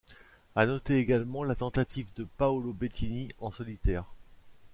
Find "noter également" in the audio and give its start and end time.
0.65-1.43